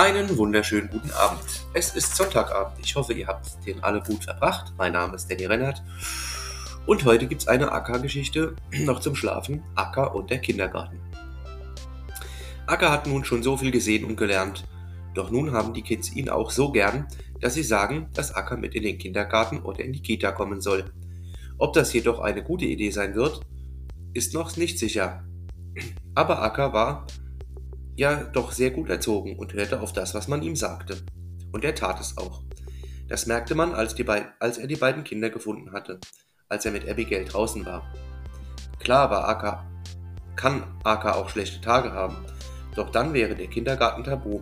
Einen 0.00 0.34
wunderschönen 0.38 0.88
guten 0.88 1.10
Abend. 1.10 1.66
Es 1.74 1.94
ist 1.94 2.16
Sonntagabend. 2.16 2.78
Ich 2.82 2.96
hoffe, 2.96 3.12
ihr 3.12 3.26
habt 3.26 3.66
den 3.66 3.84
alle 3.84 4.00
gut 4.00 4.24
verbracht. 4.24 4.72
Mein 4.78 4.94
Name 4.94 5.14
ist 5.14 5.30
Danny 5.30 5.44
Rennert. 5.44 5.82
Und 6.86 7.04
heute 7.04 7.26
gibt 7.26 7.42
es 7.42 7.48
eine 7.48 7.70
Acker-Geschichte 7.70 8.56
noch 8.78 9.00
zum 9.00 9.14
Schlafen. 9.14 9.62
Acker 9.74 10.14
und 10.14 10.30
der 10.30 10.38
Kindergarten. 10.38 10.98
Acker 12.66 12.90
hat 12.90 13.06
nun 13.06 13.26
schon 13.26 13.42
so 13.42 13.58
viel 13.58 13.70
gesehen 13.70 14.06
und 14.06 14.16
gelernt. 14.16 14.64
Doch 15.12 15.30
nun 15.30 15.52
haben 15.52 15.74
die 15.74 15.82
Kids 15.82 16.10
ihn 16.16 16.30
auch 16.30 16.50
so 16.50 16.72
gern, 16.72 17.06
dass 17.38 17.52
sie 17.52 17.62
sagen, 17.62 18.08
dass 18.14 18.34
Acker 18.34 18.56
mit 18.56 18.74
in 18.74 18.84
den 18.84 18.96
Kindergarten 18.96 19.60
oder 19.60 19.80
in 19.80 19.92
die 19.92 20.00
Kita 20.00 20.32
kommen 20.32 20.62
soll. 20.62 20.90
Ob 21.58 21.74
das 21.74 21.92
jedoch 21.92 22.20
eine 22.20 22.42
gute 22.42 22.64
Idee 22.64 22.90
sein 22.90 23.14
wird, 23.16 23.42
ist 24.14 24.32
noch 24.32 24.56
nicht 24.56 24.78
sicher. 24.78 25.24
Aber 26.14 26.40
Acker 26.40 26.72
war 26.72 27.06
ja 28.00 28.24
doch 28.24 28.50
sehr 28.50 28.70
gut 28.70 28.88
erzogen 28.88 29.38
und 29.38 29.52
hörte 29.52 29.82
auf 29.82 29.92
das, 29.92 30.14
was 30.14 30.26
man 30.26 30.42
ihm 30.42 30.56
sagte. 30.56 30.96
Und 31.52 31.64
er 31.64 31.74
tat 31.74 32.00
es 32.00 32.16
auch. 32.16 32.42
Das 33.08 33.26
merkte 33.26 33.54
man, 33.54 33.74
als, 33.74 33.94
als 34.38 34.56
er 34.56 34.66
die 34.66 34.76
beiden 34.76 35.04
Kinder 35.04 35.28
gefunden 35.28 35.72
hatte, 35.72 36.00
als 36.48 36.64
er 36.64 36.72
mit 36.72 36.88
Abigail 36.88 37.26
draußen 37.26 37.66
war. 37.66 37.92
Klar 38.78 39.10
war 39.10 39.28
Aka, 39.28 39.66
kann 40.34 40.62
Aka 40.82 41.12
auch 41.12 41.28
schlechte 41.28 41.60
Tage 41.60 41.92
haben, 41.92 42.16
doch 42.74 42.88
dann 42.88 43.12
wäre 43.12 43.34
der 43.34 43.48
Kindergarten 43.48 44.02
tabu. 44.02 44.40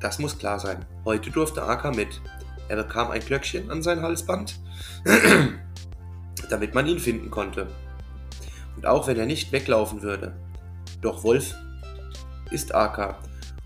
Das 0.00 0.18
muss 0.18 0.36
klar 0.36 0.58
sein. 0.58 0.84
Heute 1.04 1.30
durfte 1.30 1.62
Aka 1.62 1.92
mit. 1.92 2.20
Er 2.68 2.74
bekam 2.74 3.12
ein 3.12 3.20
Glöckchen 3.20 3.70
an 3.70 3.84
sein 3.84 4.02
Halsband, 4.02 4.58
damit 6.50 6.74
man 6.74 6.88
ihn 6.88 6.98
finden 6.98 7.30
konnte. 7.30 7.68
Und 8.74 8.84
auch 8.84 9.06
wenn 9.06 9.18
er 9.18 9.26
nicht 9.26 9.52
weglaufen 9.52 10.02
würde. 10.02 10.34
Doch 11.00 11.22
Wolf 11.22 11.54
ist 12.52 12.74
AK. 12.74 13.16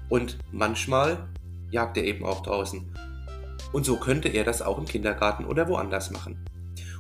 Und 0.08 0.38
manchmal 0.52 1.28
jagt 1.70 1.96
er 1.96 2.04
eben 2.04 2.24
auch 2.24 2.42
draußen. 2.42 2.92
Und 3.72 3.84
so 3.84 3.96
könnte 3.96 4.28
er 4.28 4.44
das 4.44 4.62
auch 4.62 4.78
im 4.78 4.86
Kindergarten 4.86 5.44
oder 5.44 5.68
woanders 5.68 6.10
machen. 6.10 6.44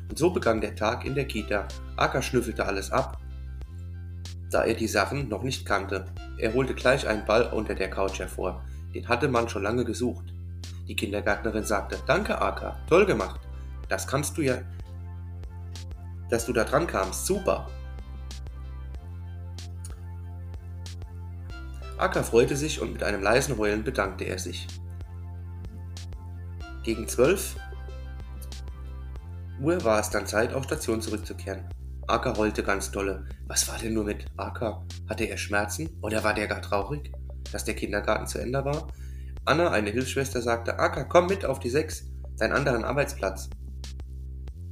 Und 0.08 0.18
so 0.18 0.30
begann 0.30 0.60
der 0.60 0.74
Tag 0.74 1.04
in 1.04 1.14
der 1.14 1.26
Kita. 1.26 1.66
Aka 1.96 2.22
schnüffelte 2.22 2.66
alles 2.66 2.90
ab, 2.90 3.18
da 4.50 4.64
er 4.64 4.74
die 4.74 4.88
Sachen 4.88 5.28
noch 5.28 5.42
nicht 5.42 5.66
kannte. 5.66 6.06
Er 6.38 6.54
holte 6.54 6.74
gleich 6.74 7.06
einen 7.06 7.24
Ball 7.24 7.50
unter 7.52 7.74
der 7.74 7.90
Couch 7.90 8.18
hervor. 8.18 8.62
Den 8.94 9.08
hatte 9.08 9.28
man 9.28 9.48
schon 9.48 9.62
lange 9.62 9.84
gesucht. 9.84 10.26
Die 10.86 10.94
Kindergärtnerin 10.94 11.64
sagte, 11.64 11.98
danke 12.06 12.40
Aka, 12.40 12.76
toll 12.88 13.06
gemacht. 13.06 13.40
Das 13.88 14.06
kannst 14.06 14.36
du 14.36 14.42
ja, 14.42 14.58
dass 16.30 16.46
du 16.46 16.52
da 16.52 16.64
dran 16.64 16.86
kamst, 16.86 17.26
super. 17.26 17.68
Acker 21.98 22.22
freute 22.22 22.56
sich 22.56 22.80
und 22.80 22.92
mit 22.92 23.02
einem 23.02 23.22
leisen 23.22 23.56
Heulen 23.56 23.82
bedankte 23.82 24.24
er 24.24 24.38
sich. 24.38 24.66
Gegen 26.82 27.08
zwölf 27.08 27.56
Uhr 29.60 29.82
war 29.82 29.98
es 29.98 30.10
dann 30.10 30.26
Zeit, 30.26 30.52
auf 30.52 30.64
Station 30.64 31.00
zurückzukehren. 31.00 31.64
Acker 32.06 32.36
heulte 32.36 32.62
ganz 32.62 32.90
dolle. 32.90 33.24
Was 33.46 33.66
war 33.68 33.78
denn 33.78 33.94
nur 33.94 34.04
mit 34.04 34.26
Acker? 34.36 34.86
Hatte 35.08 35.24
er 35.24 35.38
Schmerzen 35.38 35.88
oder 36.02 36.22
war 36.22 36.34
der 36.34 36.46
gar 36.46 36.60
traurig, 36.60 37.10
dass 37.50 37.64
der 37.64 37.74
Kindergarten 37.74 38.26
zu 38.26 38.38
Ende 38.38 38.64
war? 38.64 38.88
Anna, 39.46 39.70
eine 39.70 39.90
Hilfsschwester, 39.90 40.42
sagte, 40.42 40.78
Acker, 40.78 41.04
komm 41.04 41.26
mit 41.28 41.46
auf 41.46 41.60
die 41.60 41.70
Sechs, 41.70 42.04
deinen 42.36 42.52
anderen 42.52 42.84
Arbeitsplatz. 42.84 43.48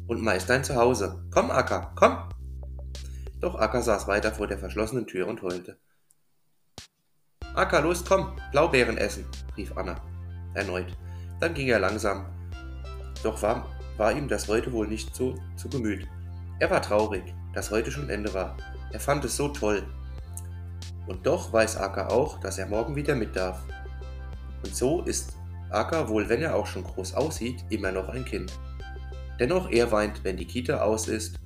Und 0.06 0.20
meist 0.20 0.50
dein 0.50 0.62
Zuhause. 0.62 1.24
Komm, 1.30 1.50
Acker, 1.50 1.92
komm! 1.96 2.18
Doch 3.40 3.54
Acker 3.54 3.80
saß 3.80 4.06
weiter 4.08 4.30
vor 4.30 4.46
der 4.46 4.58
verschlossenen 4.58 5.06
Tür 5.06 5.26
und 5.26 5.40
heulte. 5.42 5.78
Acker, 7.54 7.82
los, 7.82 8.04
komm, 8.04 8.32
Blaubeeren 8.50 8.98
essen, 8.98 9.24
rief 9.56 9.76
Anna. 9.76 9.94
Erneut. 10.54 10.96
Dann 11.38 11.54
ging 11.54 11.68
er 11.68 11.78
langsam. 11.78 12.26
Doch 13.22 13.40
war, 13.42 13.68
war 13.96 14.12
ihm 14.12 14.26
das 14.26 14.48
heute 14.48 14.72
wohl 14.72 14.88
nicht 14.88 15.14
so 15.14 15.36
zu 15.56 15.68
Gemüt. 15.68 16.08
Er 16.58 16.68
war 16.70 16.82
traurig, 16.82 17.22
dass 17.52 17.70
heute 17.70 17.92
schon 17.92 18.10
Ende 18.10 18.34
war. 18.34 18.56
Er 18.92 18.98
fand 18.98 19.24
es 19.24 19.36
so 19.36 19.48
toll. 19.48 19.84
Und 21.06 21.26
doch 21.26 21.52
weiß 21.52 21.76
Acker 21.76 22.10
auch, 22.10 22.40
dass 22.40 22.58
er 22.58 22.66
morgen 22.66 22.96
wieder 22.96 23.14
mit 23.14 23.36
darf. 23.36 23.62
Und 24.64 24.74
so 24.74 25.02
ist 25.02 25.36
Acker, 25.70 26.08
wohl 26.08 26.28
wenn 26.28 26.42
er 26.42 26.56
auch 26.56 26.66
schon 26.66 26.82
groß 26.82 27.14
aussieht, 27.14 27.64
immer 27.70 27.92
noch 27.92 28.08
ein 28.08 28.24
Kind. 28.24 28.52
Dennoch 29.38 29.70
er 29.70 29.92
weint, 29.92 30.24
wenn 30.24 30.36
die 30.36 30.46
Kita 30.46 30.80
aus 30.80 31.06
ist. 31.06 31.36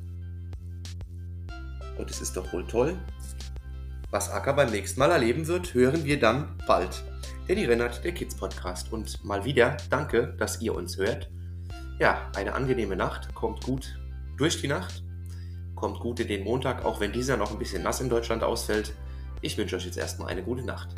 Und 1.98 2.10
es 2.10 2.20
ist 2.22 2.36
doch 2.36 2.50
wohl 2.52 2.66
toll, 2.66 2.96
was 4.10 4.30
Acker 4.30 4.54
beim 4.54 4.70
nächsten 4.70 5.00
Mal 5.00 5.10
erleben 5.10 5.46
wird, 5.46 5.74
hören 5.74 6.04
wir 6.04 6.18
dann 6.18 6.56
bald. 6.66 7.02
Danny 7.46 7.66
Rennert, 7.66 8.04
der 8.04 8.12
Kids 8.12 8.34
Podcast. 8.34 8.92
Und 8.92 9.22
mal 9.24 9.44
wieder 9.44 9.76
danke, 9.90 10.34
dass 10.38 10.60
ihr 10.60 10.74
uns 10.74 10.96
hört. 10.96 11.30
Ja, 11.98 12.30
eine 12.36 12.54
angenehme 12.54 12.96
Nacht. 12.96 13.34
Kommt 13.34 13.64
gut 13.64 13.98
durch 14.36 14.60
die 14.60 14.68
Nacht. 14.68 15.02
Kommt 15.74 16.00
gut 16.00 16.20
in 16.20 16.28
den 16.28 16.44
Montag, 16.44 16.84
auch 16.84 17.00
wenn 17.00 17.12
dieser 17.12 17.36
noch 17.36 17.50
ein 17.50 17.58
bisschen 17.58 17.82
nass 17.82 18.00
in 18.00 18.08
Deutschland 18.08 18.42
ausfällt. 18.42 18.94
Ich 19.40 19.56
wünsche 19.58 19.76
euch 19.76 19.84
jetzt 19.84 19.98
erstmal 19.98 20.28
eine 20.28 20.42
gute 20.42 20.64
Nacht. 20.64 20.88